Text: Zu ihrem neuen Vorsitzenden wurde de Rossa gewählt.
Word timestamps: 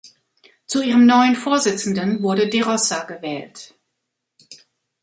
Zu 0.65 0.81
ihrem 0.81 1.05
neuen 1.05 1.35
Vorsitzenden 1.35 2.23
wurde 2.23 2.47
de 2.49 2.61
Rossa 2.63 3.03
gewählt. 3.03 3.75